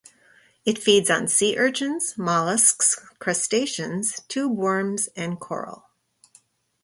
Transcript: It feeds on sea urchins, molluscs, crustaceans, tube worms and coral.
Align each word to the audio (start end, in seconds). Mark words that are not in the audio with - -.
It 0.65 0.79
feeds 0.79 1.11
on 1.11 1.27
sea 1.27 1.57
urchins, 1.59 2.15
molluscs, 2.17 2.95
crustaceans, 3.19 4.19
tube 4.27 4.57
worms 4.57 5.09
and 5.15 5.39
coral. 5.39 5.91